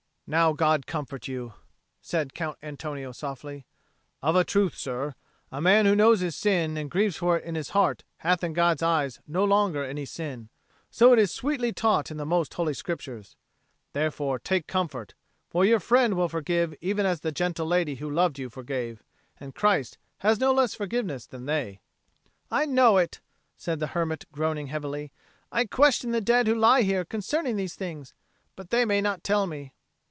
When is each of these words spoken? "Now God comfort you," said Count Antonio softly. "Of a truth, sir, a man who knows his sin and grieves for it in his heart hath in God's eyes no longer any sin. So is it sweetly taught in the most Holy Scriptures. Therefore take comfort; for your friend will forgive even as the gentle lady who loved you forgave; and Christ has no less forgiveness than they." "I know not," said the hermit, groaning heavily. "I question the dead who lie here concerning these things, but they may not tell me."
"Now 0.27 0.53
God 0.53 0.87
comfort 0.87 1.27
you," 1.27 1.55
said 2.01 2.33
Count 2.33 2.57
Antonio 2.63 3.11
softly. 3.11 3.65
"Of 4.21 4.37
a 4.37 4.45
truth, 4.45 4.77
sir, 4.77 5.13
a 5.51 5.59
man 5.59 5.85
who 5.85 5.93
knows 5.93 6.21
his 6.21 6.37
sin 6.37 6.77
and 6.77 6.89
grieves 6.89 7.17
for 7.17 7.35
it 7.37 7.43
in 7.43 7.55
his 7.55 7.71
heart 7.71 8.05
hath 8.19 8.41
in 8.41 8.53
God's 8.53 8.81
eyes 8.81 9.19
no 9.27 9.43
longer 9.43 9.83
any 9.83 10.05
sin. 10.05 10.47
So 10.89 11.13
is 11.13 11.31
it 11.31 11.33
sweetly 11.33 11.73
taught 11.73 12.09
in 12.11 12.15
the 12.15 12.25
most 12.25 12.53
Holy 12.53 12.73
Scriptures. 12.73 13.35
Therefore 13.91 14.39
take 14.39 14.67
comfort; 14.67 15.15
for 15.49 15.65
your 15.65 15.81
friend 15.81 16.13
will 16.13 16.29
forgive 16.29 16.73
even 16.79 17.05
as 17.05 17.19
the 17.19 17.33
gentle 17.33 17.67
lady 17.67 17.95
who 17.95 18.09
loved 18.09 18.39
you 18.39 18.49
forgave; 18.49 19.03
and 19.37 19.53
Christ 19.53 19.97
has 20.19 20.39
no 20.39 20.53
less 20.53 20.73
forgiveness 20.73 21.25
than 21.25 21.45
they." 21.45 21.81
"I 22.49 22.65
know 22.65 22.95
not," 22.95 23.19
said 23.57 23.81
the 23.81 23.87
hermit, 23.87 24.23
groaning 24.31 24.67
heavily. 24.67 25.11
"I 25.51 25.65
question 25.65 26.11
the 26.11 26.21
dead 26.21 26.47
who 26.47 26.55
lie 26.55 26.83
here 26.83 27.03
concerning 27.03 27.57
these 27.57 27.75
things, 27.75 28.13
but 28.55 28.69
they 28.69 28.85
may 28.85 29.01
not 29.01 29.25
tell 29.25 29.45
me." 29.45 29.73